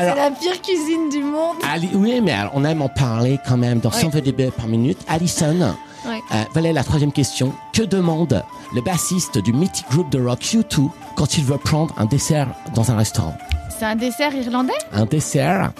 [0.00, 1.56] C'est la pire cuisine du monde.
[1.68, 4.12] Ali- oui, mais alors, on aime en parler quand même dans 100 Oui.
[4.20, 4.98] VDB par minute.
[5.08, 5.74] Alison,
[6.06, 6.20] Ouais.
[6.32, 7.52] euh, voilà la troisième question.
[7.72, 8.42] Que demande
[8.74, 12.90] le bassiste du mythique groupe de rock U2 quand il veut prendre un dessert dans
[12.90, 13.36] un restaurant?
[13.78, 14.72] C'est un dessert irlandais?
[14.92, 15.72] Un dessert?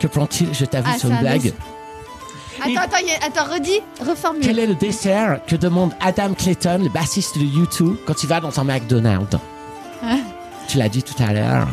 [0.00, 0.52] Que prend-il?
[0.54, 1.42] Je t'avoue, Ah, c'est c'est une un blague.
[1.42, 1.56] dessert.
[2.60, 4.42] Attends, attends, y a- attends, redis, reformule.
[4.42, 8.40] Quel est le dessert que demande Adam Clayton, le bassiste de U2, quand il va
[8.40, 9.36] dans un McDonald's?
[10.04, 10.16] Ah.
[10.68, 11.68] Tu l'as dit tout à l'heure.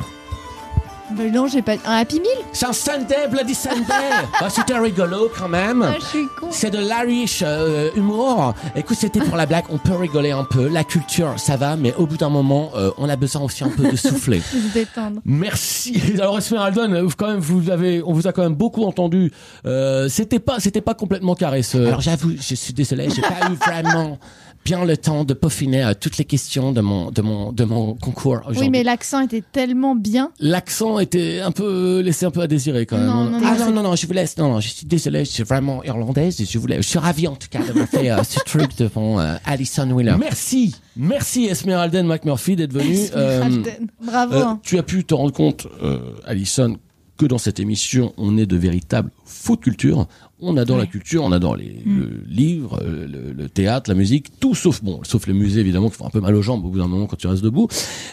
[1.27, 1.73] Non, j'ai pas.
[1.85, 3.83] Un Happy Meal C'est un Sunday, Bloody Sunday
[4.39, 5.83] Bah, C'était rigolo quand même.
[5.83, 6.47] Ah, je suis con.
[6.49, 8.53] C'est de l'Irish euh, humour.
[8.75, 9.65] Écoute, c'était pour la blague.
[9.69, 10.69] On peut rigoler un peu.
[10.69, 13.69] La culture, ça va, mais au bout d'un moment, euh, on a besoin aussi un
[13.69, 14.39] peu de souffler.
[14.51, 15.19] Se détendre.
[15.25, 16.01] Merci.
[16.15, 19.31] Alors Esmeralda, quand même, vous avez, on vous a quand même beaucoup entendu.
[19.65, 21.87] Euh, c'était pas, c'était pas complètement caresseux.
[21.87, 24.17] Alors j'avoue, je suis désolé, j'ai pas eu vraiment
[24.69, 27.95] bien le temps de peaufiner euh, toutes les questions de mon, de mon, de mon
[27.95, 28.61] concours aujourd'hui.
[28.61, 30.31] Oui, mais l'accent était tellement bien.
[30.39, 33.07] L'accent était un peu laissé un peu à désirer quand même.
[33.07, 34.37] Non, non, ah non, non non je vous laisse.
[34.37, 37.27] Non non, je suis désolé, je suis vraiment irlandaise et je voulais, je suis ravi
[37.27, 40.17] en tout cas d'avoir fait euh, ce truc devant euh, Alison Wheeler.
[40.19, 42.99] Merci, merci Esmeralda McMurphy d'être venue.
[43.15, 43.87] Euh, Alden.
[44.03, 44.35] Bravo.
[44.35, 46.77] euh, tu as pu te rendre compte, euh, Alison,
[47.19, 50.07] que dans cette émission, on est de véritables faux de culture.
[50.39, 51.99] On adore la culture, on adore les Mm.
[51.99, 55.89] le livre, euh, le, le théâtre, la musique, tout sauf bon, sauf les musées évidemment
[55.89, 57.67] qui font un peu mal aux jambes au bout d'un moment quand tu restes debout.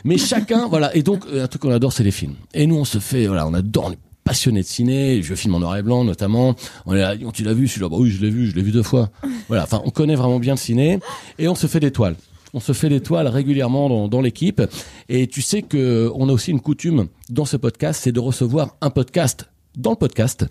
[0.05, 0.95] Mais chacun, voilà.
[0.97, 2.35] Et donc euh, un truc qu'on adore, c'est les films.
[2.53, 3.87] Et nous, on se fait, voilà, on adore.
[3.87, 6.57] On est passionné de ciné, je filme en noir et blanc notamment.
[6.85, 8.73] On est là, tu l'as vu, celui-là, bah oui, je l'ai vu, je l'ai vu
[8.73, 9.09] deux fois.
[9.47, 10.99] Voilà, enfin, on connaît vraiment bien le ciné
[11.39, 12.17] et on se fait des toiles.
[12.57, 14.63] On se fait des toiles régulièrement dans, dans l'équipe.
[15.11, 18.77] Et tu sais que on a aussi une coutume dans ce podcast, c'est de recevoir
[18.81, 20.47] un podcast dans le podcast.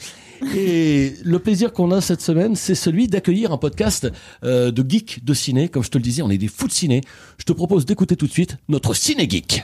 [0.56, 4.08] Et le plaisir qu'on a cette semaine, c'est celui d'accueillir un podcast
[4.44, 5.68] euh, de geek de ciné.
[5.68, 7.02] Comme je te le disais, on est des fous de ciné.
[7.40, 9.64] Je te propose d'écouter tout de suite notre Ciné Geek.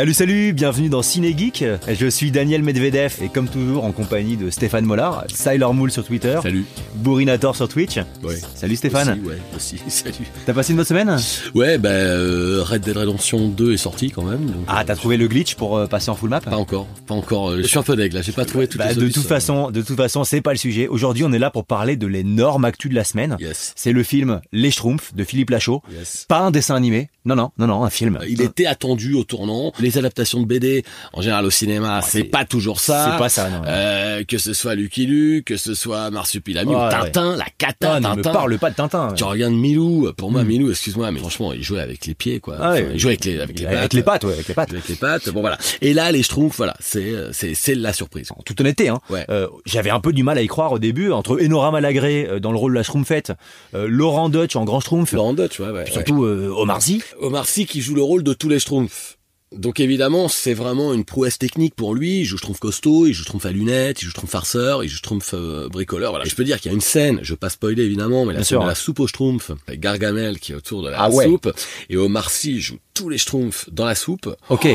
[0.00, 1.62] Salut salut, bienvenue dans Ciné Geek.
[1.86, 6.02] Je suis Daniel Medvedev et comme toujours en compagnie de Stéphane Mollard, Sailor Mool sur
[6.06, 6.64] Twitter, Salut.
[6.94, 7.98] Bourinator sur Twitch.
[8.22, 8.38] Ouais.
[8.54, 9.10] Salut Stéphane.
[9.10, 9.76] Aussi, ouais, aussi.
[9.88, 10.26] Salut.
[10.46, 11.18] T'as passé une bonne semaine?
[11.54, 14.46] Ouais, bah, euh, Red Dead Redemption 2 est sorti quand même.
[14.46, 16.40] donc, Ah, euh, t'as trouvé le glitch pour euh, passer en full map?
[16.40, 17.50] Pas encore, pas encore.
[17.50, 19.26] euh, Je suis un peu deg là, j'ai pas trouvé toutes Bah, les de toute
[19.26, 20.88] façon, de toute façon, c'est pas le sujet.
[20.88, 23.36] Aujourd'hui, on est là pour parler de l'énorme actu de la semaine.
[23.38, 25.82] Yes, C'est le film Les Schtroumpfs de Philippe Lachaud.
[25.92, 26.24] yes.
[26.26, 27.10] Pas un dessin animé.
[27.26, 28.16] Non, non, non, non, un film.
[28.20, 29.72] Euh, Il était attendu au tournant.
[29.78, 33.10] Les adaptations de BD, en général au cinéma, c'est c'est- pas toujours ça.
[33.12, 33.62] C'est pas ça, non.
[33.66, 37.94] Euh, que ce soit Lucky Luke, que ce soit Marsupilami, ou Ouais, Tintin, la cata,
[37.96, 38.32] Ah, ne me Tintin.
[38.32, 39.12] parle pas de Tintin.
[39.14, 40.46] Tu regardes Milou, pour moi Hmm.
[40.48, 42.56] Milou, excuse-moi, mais franchement, il jouait avec les pieds, quoi.
[42.60, 42.82] Ah ouais.
[42.84, 43.76] Enfin, il jouait avec les, avec les pattes.
[43.78, 44.70] Avec les pattes, ouais, avec les pattes.
[44.72, 45.58] Avec les pattes, bon voilà.
[45.82, 48.28] Et là, les Schtroumpfs, voilà, c'est, euh, c'est, c'est la surprise.
[48.36, 49.26] En toute honnêteté, hein, Ouais.
[49.30, 52.40] euh, j'avais un peu du mal à y croire au début, entre Enora Malagré euh,
[52.40, 53.32] dans le rôle de la Schtroumpfette,
[53.74, 55.84] euh, Laurent Dutch en grand Schtroumpf, Laurent Dutch, ouais, ouais.
[55.90, 57.02] surtout euh, Omar Sy.
[57.20, 59.16] Omar Sy qui joue le rôle de tous les Schtroumpfs.
[59.56, 62.20] Donc évidemment, c'est vraiment une prouesse technique pour lui.
[62.20, 64.98] Il joue Schtroumpf costaud, il joue Schtroumpf à lunettes, il joue Schtroumpf farceur, il joue
[64.98, 66.12] Schtroumpf euh, bricoleur.
[66.12, 66.24] Voilà.
[66.24, 68.32] Et je peux dire qu'il y a une scène, je vais pas spoiler évidemment, mais
[68.32, 68.62] la Bien scène sûr.
[68.62, 71.24] de la soupe aux Schtroumpfs, avec Gargamel qui est autour de la Ah ouais.
[71.26, 71.52] soupe,
[71.88, 74.34] et Omar Sy joue tous les Schtroumpfs dans la soupe.
[74.50, 74.68] Ok,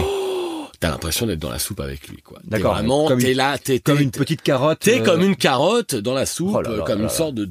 [0.82, 2.40] T'as l'impression d'être dans la soupe avec lui, quoi.
[2.44, 2.74] T'es D'accord.
[2.74, 4.80] Vraiment, Comme t'es là, t'es comme une petite carotte.
[4.82, 7.34] T'es euh, comme une carotte dans la soupe, Oh là là comme là une sorte
[7.36, 7.50] de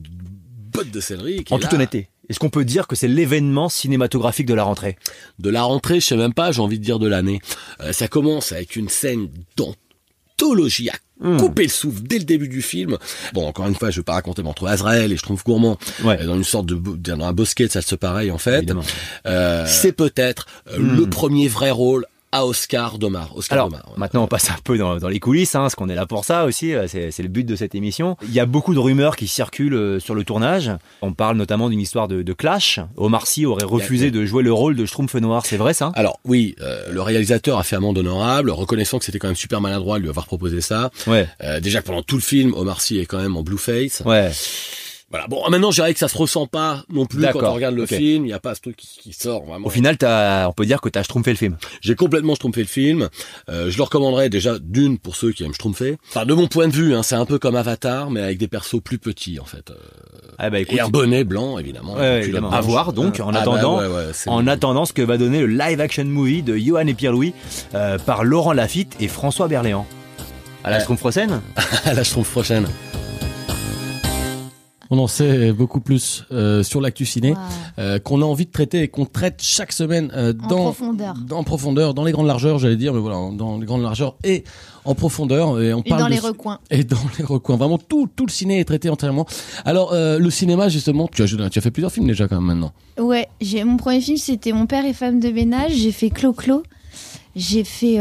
[0.71, 1.43] botte de céleri.
[1.43, 1.77] Qui En toute là.
[1.77, 2.09] honnêteté.
[2.29, 4.97] Est-ce qu'on peut dire que c'est l'événement cinématographique de la rentrée?
[5.39, 7.41] De la rentrée, je sais même pas, j'ai envie de dire de l'année.
[7.81, 11.37] Euh, ça commence avec une scène d'anthologie à Hmm.
[11.37, 12.99] couper le souffle dès le début du film.
[13.35, 15.79] Bon, encore une fois, je vais pas raconter, mais entre Azrael et je trouve gourmand,
[16.03, 16.21] Ouais.
[16.21, 18.69] euh, dans une sorte de, dans un bosquet de ça se pareil en fait.
[19.25, 20.97] Euh, c'est peut-être euh, Hmm.
[20.97, 23.31] le premier vrai rôle à Oscar d'Omar.
[23.37, 23.85] Oscar Alors, d'Omar.
[23.89, 23.95] ouais.
[23.97, 26.25] maintenant, on passe un peu dans, dans les coulisses, hein, parce qu'on est là pour
[26.25, 28.17] ça aussi, euh, c'est le but de cette émission.
[28.25, 30.71] Il y a beaucoup de rumeurs qui circulent euh, sur le tournage.
[31.01, 32.81] On parle notamment d'une histoire de, de clash.
[32.97, 35.93] Omar Sy aurait refusé de jouer le rôle de Schtroumpf Noir, c'est vrai ça?
[35.95, 39.61] Alors oui, euh, le réalisateur a fait amende honorable, reconnaissant que c'était quand même super
[39.61, 40.91] maladroit de lui avoir proposé ça.
[41.07, 44.03] Ouais, Euh, déjà que pendant tout le film, Omar Sy est quand même en blueface.
[44.05, 44.31] ouais.
[45.11, 45.29] Voilà.
[45.29, 47.87] Bon, maintenant, je dirais que ça se ressent pas non plus quand on regarde le
[47.87, 48.25] film.
[48.25, 49.67] Il n'y a pas ce truc qui, qui sort vraiment.
[49.67, 51.57] Au final, on peut dire que t'as Schtroumpfé le film.
[51.83, 53.09] J'ai complètement schtroumpfé le film.
[53.49, 55.99] Euh, je le recommanderais déjà d'une pour ceux qui aiment schtroumpfer.
[56.09, 58.49] Enfin, de mon point de vue, hein, c'est un peu comme Avatar, mais avec des
[58.49, 59.71] persos plus petits en fait.
[59.71, 59.75] Euh,
[60.39, 61.95] Ah bah écoute, et un bonnet blanc, évidemment.
[61.95, 62.51] Ouais, évidemment.
[62.51, 65.17] À voir, donc, en Ah, attendant- bah, ouais, ouais, c'est- en attendant ce que va
[65.17, 67.35] donner le live action movie de Johan et Pierre-Louis
[67.75, 69.87] euh, par Laurent Lafitte et François Berléand.
[70.65, 70.81] À la.
[70.81, 71.41] Schtroumpf prochaine
[71.85, 72.67] à la schtroumpf prochaine.
[74.91, 77.35] On en sait beaucoup plus euh, sur l'actu ciné
[77.79, 81.15] euh, qu'on a envie de traiter et qu'on traite chaque semaine euh, En dans profondeur.
[81.27, 84.45] dans profondeur, dans les grandes largeurs, j'allais dire, mais voilà, dans les grandes largeurs et
[84.85, 85.61] en profondeur.
[85.61, 86.59] Et on Et parle dans de- les recoins.
[86.71, 87.57] et dans les recoins.
[87.57, 89.27] Vraiment, tout, tout le ciné est traité entièrement.
[89.65, 92.45] Alors, le cinéma, justement, tu as, joué- tu as fait plusieurs films déjà quand même
[92.45, 92.73] maintenant.
[92.99, 95.73] Ouais, j'ai mon premier film c'était Mon père et femme de ménage.
[95.75, 96.63] J'ai fait Clo-Clo.
[97.37, 97.95] J'ai fait,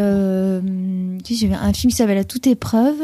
[1.23, 1.55] qu'est-ce que j'ai fait?
[1.55, 3.01] Un film qui s'appelle À toute épreuve.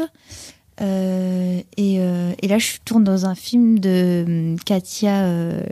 [0.80, 5.62] Euh, et, euh, et là, je tourne dans un film de hum, Katia euh.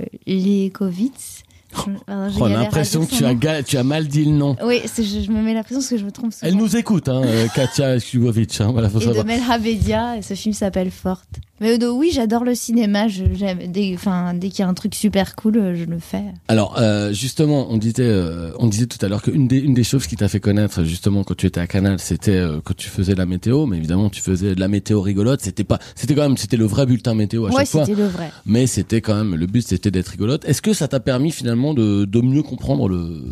[2.06, 3.38] Pardon, j'ai Oh, l'impression que tu as, nom.
[3.38, 4.56] ga- tu as mal dit le nom.
[4.64, 6.46] Oui, je, je me mets la pression parce que je me trompe souvent.
[6.50, 9.22] Elle nous écoute, hein, euh, Katia Skubovic, hein, voilà, faut et de.
[9.22, 11.28] Melha Bedia, et ce film s'appelle Forte.
[11.60, 13.08] Mais oui, j'adore le cinéma.
[13.08, 13.24] Je,
[13.66, 16.22] dès, enfin, dès qu'il y a un truc super cool, je le fais.
[16.48, 19.84] Alors, euh, justement, on disait, euh, on disait tout à l'heure qu'une des, une des
[19.84, 22.88] choses qui t'a fait connaître, justement, quand tu étais à Canal, c'était euh, quand tu
[22.88, 25.40] faisais la météo, mais évidemment, tu faisais de la météo rigolote.
[25.40, 27.84] C'était pas, c'était quand même, c'était le vrai bulletin météo à Ouais, chaque fois.
[27.86, 28.30] c'était le vrai.
[28.46, 30.44] Mais c'était quand même, le but c'était d'être rigolote.
[30.44, 33.22] Est-ce que ça t'a permis finalement de, de mieux comprendre le,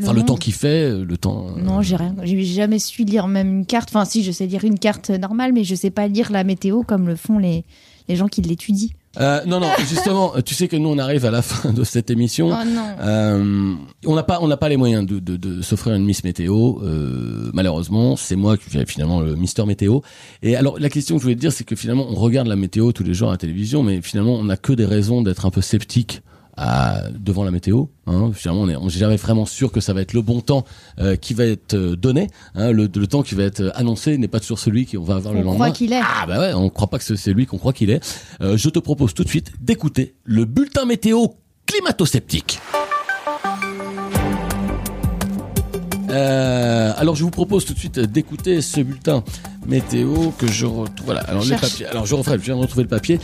[0.00, 1.46] enfin, le temps qu'il fait, le temps.
[1.56, 2.14] euh, Non, j'ai rien.
[2.22, 3.88] J'ai jamais su lire même une carte.
[3.90, 6.82] Enfin, si, je sais lire une carte normale, mais je sais pas lire la météo
[6.82, 7.64] comme le font les,
[8.08, 8.88] les gens qui l'étudient.
[9.20, 12.10] Euh, non, non, justement, tu sais que nous on arrive à la fin de cette
[12.10, 12.50] émission.
[12.50, 12.86] Oh non.
[13.00, 16.24] Euh, on n'a pas, on n'a pas les moyens de, de, de s'offrir une Miss
[16.24, 16.80] Météo.
[16.82, 20.00] Euh, malheureusement, c'est moi qui fais finalement le Mister Météo.
[20.42, 22.56] Et alors, la question que je voulais te dire, c'est que finalement, on regarde la
[22.56, 25.46] météo tous les jours à la télévision, mais finalement, on n'a que des raisons d'être
[25.46, 26.22] un peu sceptique.
[26.56, 28.30] À, devant la météo, hein.
[28.32, 30.64] finalement on est, on est jamais vraiment sûr que ça va être le bon temps
[31.00, 32.28] euh, qui va être euh, donné.
[32.54, 32.70] Hein.
[32.70, 35.40] Le, le temps qui va être annoncé n'est pas toujours celui qu'on va avoir le
[35.40, 35.54] On lendemain.
[35.64, 36.00] croit qu'il est.
[36.00, 38.00] Ah bah ouais, on croit pas que c'est- lui qu'on croit qu'il est.
[38.40, 41.26] Euh, je te propose tout de suite d'écouter le bulletin météo
[41.66, 42.60] climato-sceptique.
[46.10, 49.24] Euh, alors je vous propose tout de suite d'écouter ce bulletin
[49.66, 51.06] météo que je retrouve.
[51.06, 51.62] Voilà, alors les Cherche.
[51.72, 51.86] papiers.
[51.86, 53.18] Alors je refais, je viens de retrouver le papier.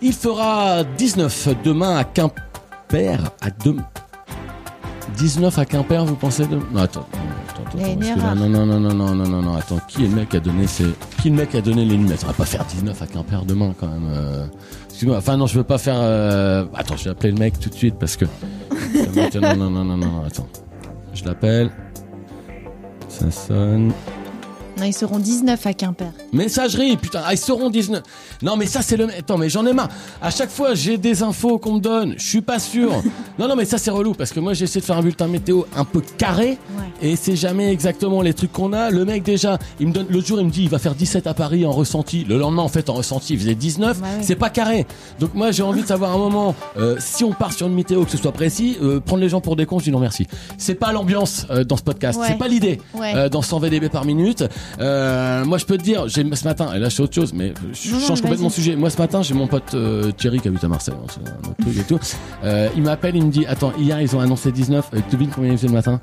[0.00, 2.42] Il fera 19 demain à Quimper
[2.92, 3.76] à deux...
[5.16, 6.56] 19 à Quimper, vous pensez de...
[6.56, 7.06] Non, attends.
[7.50, 9.80] attends, attends, parce que là, non, non, non, non, non, non, non, non, attends.
[9.88, 10.84] Qui est le mec qui a donné ces...
[11.20, 13.06] Qui est le mec qui a donné les lunettes On va pas faire 19 à
[13.06, 14.08] Quimper demain, quand même.
[14.12, 14.46] euh.
[14.88, 15.16] Excuse-moi.
[15.16, 15.96] Enfin, non, je veux pas faire...
[15.98, 18.26] euh, Attends, je vais appeler le mec tout de suite, parce que...
[19.16, 20.46] Mec, non, non, non, non, non, attends.
[21.14, 21.70] Je l'appelle.
[23.08, 23.92] Ça sonne.
[24.78, 26.12] Non, ils seront 19 à Quimper.
[26.32, 28.02] Messagerie, putain, ah, ils seront 19.
[28.42, 29.08] Non, mais ça, c'est le.
[29.08, 29.88] Attends, mais j'en ai marre.
[30.22, 32.14] À chaque fois, j'ai des infos qu'on me donne.
[32.16, 32.90] Je suis pas sûr.
[33.38, 35.62] non, non, mais ça, c'est relou parce que moi, j'essaie de faire un bulletin météo
[35.76, 37.10] un peu carré Ouais.
[37.10, 38.90] et c'est jamais exactement les trucs qu'on a.
[38.90, 40.06] Le mec, déjà, il me donne.
[40.10, 42.24] L'autre jour, il me dit, il va faire 17 à Paris en ressenti.
[42.24, 43.98] Le lendemain, en fait, en ressenti, il faisait 19.
[43.98, 44.22] Bah ouais.
[44.22, 44.86] C'est pas carré.
[45.18, 48.04] Donc, moi, j'ai envie de savoir un moment, euh, si on part sur une météo,
[48.04, 50.26] que ce soit précis, euh, prendre les gens pour des cons, je dis non, merci.
[50.56, 52.18] C'est pas l'ambiance euh, dans ce podcast.
[52.26, 52.80] C'est pas l'idée
[53.32, 54.44] dans 100 VDB par minute.
[54.80, 57.52] Euh, moi, je peux te dire, j'ai ce matin, et là, c'est autre chose, mais
[57.72, 58.76] je Non, non, change complètement de sujet.
[58.76, 61.50] Moi, ce matin, j'ai mon pote euh, Thierry qui habite à Marseille, hein, c'est un
[61.50, 61.98] autre truc et tout.
[62.44, 64.90] Euh, il m'appelle, il me dit, attends, hier, ils ont annoncé 19.
[64.94, 66.00] Euh, devine combien il faisait le matin?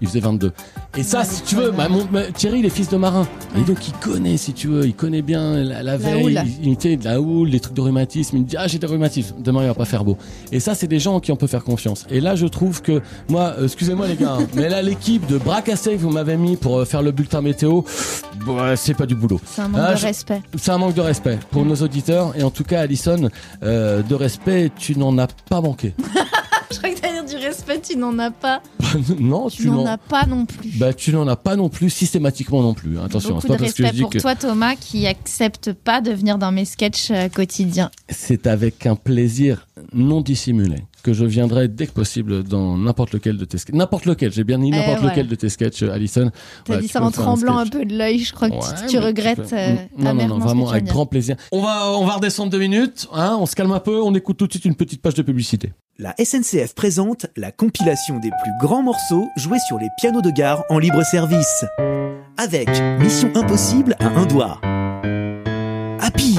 [0.00, 0.52] Il faisait 22.
[0.96, 3.26] Et ça, Ouais, si tu veux, bah, mon, bah, Thierry, il est fils de marin.
[3.56, 6.22] Et donc, il connaît, si tu veux, il connaît bien la, la veille.
[6.22, 6.40] houle.
[6.60, 8.36] Il, il était de la houle, les trucs de rhumatisme.
[8.36, 9.36] Il me dit, ah, j'ai des rhumatismes.
[9.42, 10.16] Demain, il va pas faire beau.
[10.52, 12.06] Et ça, c'est des gens en qui on peut faire confiance.
[12.10, 15.36] Et là, je trouve que, moi, euh, excusez-moi les gars, hein, mais là, l'équipe de
[15.38, 17.82] Bracassé que vous m'avez mis pour euh, faire le bulletin météo,
[18.46, 19.40] bah, c'est pas du boulot.
[19.44, 20.42] C'est un manque Ah, de je- respect.
[20.58, 22.34] C'est un manque de respect pour nos auditeurs.
[22.36, 23.28] Et en tout cas, Alison,
[23.62, 25.94] euh, de respect, tu n'en as pas manqué.
[26.70, 28.60] Je crois que t'allais dire du respect, tu n'en as pas.
[29.18, 30.70] non, Tu tu n'en as pas non plus.
[30.78, 32.98] bah, tu n'en as pas non plus systématiquement non plus.
[32.98, 33.04] hein.
[33.06, 35.06] Attention, Beaucoup c'est pas de parce que je respect dis pour que toi, Thomas, qui
[35.06, 37.90] accepte pas de venir dans mes sketchs euh, quotidiens.
[38.10, 43.36] c'est avec un plaisir non dissimulé que je viendrai dès que possible dans n'importe lequel
[43.36, 43.74] de tes sketchs.
[43.74, 45.10] N'importe lequel, j'ai bien dit Eh, n'importe voilà.
[45.10, 46.30] lequel de tes sketchs, euh, Alison.
[46.64, 48.60] T'as Ouais, dit ça en un tremblant un, peu de l'œil, je crois que tu-
[48.60, 51.36] Ouais, tu, mais regrettes peux- euh, non, non, non, vraiment avec grand plaisir.
[51.52, 54.36] On va, on va redescendre deux minutes, hein, on se calme un peu, on écoute
[54.36, 55.72] tout de suite une petite page de publicité.
[55.98, 60.62] La SNCF présente la compilation des plus grands morceaux joués sur les pianos de gare
[60.70, 61.64] en libre service.
[62.36, 62.68] Avec
[63.00, 64.60] Mission Impossible à un doigt.
[66.00, 66.38] Happy.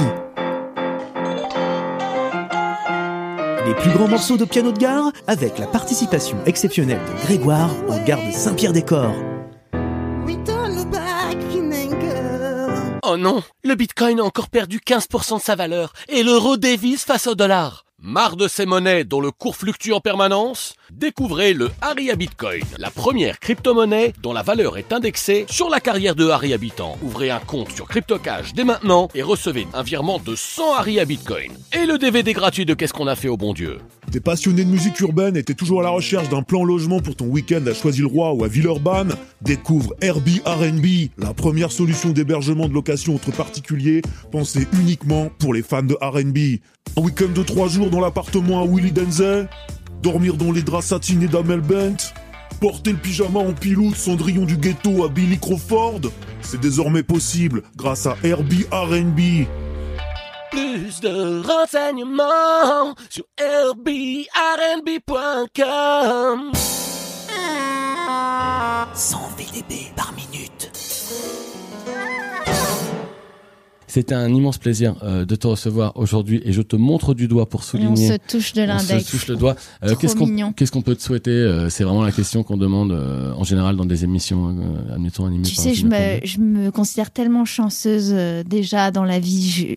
[3.70, 8.02] Les plus grands morceaux de piano de gare avec la participation exceptionnelle de Grégoire en
[8.02, 9.14] gare de Saint-Pierre-des-Corps.
[13.04, 17.28] Oh non, le bitcoin a encore perdu 15% de sa valeur et l'euro dévisse face
[17.28, 17.84] au dollar.
[18.02, 20.74] Marre de ces monnaies dont le cours fluctue en permanence?
[20.90, 26.14] Découvrez le Harry Bitcoin, la première crypto-monnaie dont la valeur est indexée sur la carrière
[26.14, 26.96] de Harry Habitant.
[27.02, 31.04] Ouvrez un compte sur CryptoCash dès maintenant et recevez un virement de 100 Harry à
[31.04, 31.52] Bitcoin.
[31.74, 33.78] Et le DVD gratuit de Qu'est-ce qu'on a fait au bon Dieu?
[34.10, 37.14] T'es passionné de musique urbaine et t'es toujours à la recherche d'un plan logement pour
[37.14, 40.84] ton week-end à Choisy-le-Roi ou à Villeurbanne Découvre Airbnb,
[41.16, 46.58] la première solution d'hébergement de location entre particuliers pensée uniquement pour les fans de R&B.
[46.98, 49.48] Un week-end de trois jours dans l'appartement à Willy Denzel
[50.02, 52.12] Dormir dans les draps satinés d'Amel Bent
[52.60, 56.00] Porter le pyjama en pilou de Cendrillon du ghetto à Billy Crawford
[56.42, 59.20] C'est désormais possible grâce à Airbnb.
[60.50, 64.26] Plus de renseignements sur airbnb.com
[68.94, 70.70] 100 VDB par minute.
[73.86, 77.48] C'était un immense plaisir euh, de te recevoir aujourd'hui et je te montre du doigt
[77.48, 78.08] pour Et on souligner.
[78.08, 79.10] se touche de On se l'index.
[79.10, 79.56] touche le doigt.
[79.84, 82.92] Euh, qu'est-ce qu'on qu'est-ce qu'on peut te souhaiter Euh, C'est vraiment la question qu'on demande
[82.92, 86.38] euh, en général dans des émissions, euh, admettons animées Tu par sais, je me, je
[86.38, 89.50] me considère tellement chanceuse euh, déjà dans la vie.
[89.50, 89.74] Je,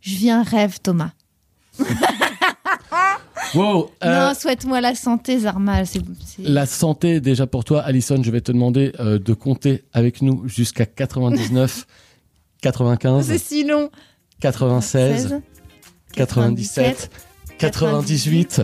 [0.00, 1.10] je vis un rêve, Thomas.
[3.54, 5.84] Wow, euh, Non, souhaite-moi la santé, Zarma.
[5.86, 8.22] C'est, c'est- La santé déjà pour toi, Alison.
[8.22, 11.86] Je vais te demander euh, de compter avec nous jusqu'à 99,
[12.60, 13.90] 95, c'est si long.
[14.40, 15.40] 96, 16,
[16.14, 17.10] 97,
[17.58, 18.62] 98,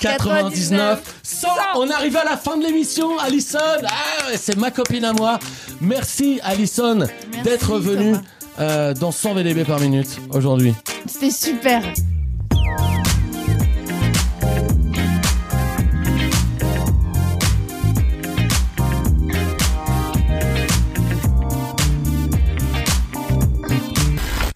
[0.00, 1.48] 99, 100.
[1.76, 3.58] On arrive à la fin de l'émission, Alison.
[3.86, 5.38] Ah, c'est ma copine à moi.
[5.80, 8.22] Merci, Alison, Merci, d'être venue Thomas.
[8.58, 10.74] Euh, dans 100 VDB par minute aujourd'hui.
[11.06, 11.82] C'était super.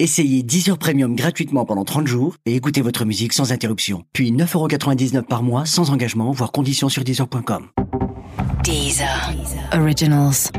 [0.01, 4.05] Essayez Deezer Premium gratuitement pendant 30 jours et écoutez votre musique sans interruption.
[4.13, 7.67] Puis 9,99€ par mois sans engagement, voire conditions sur Deezer.com.
[8.63, 9.35] Deezer.
[9.73, 10.53] Originals.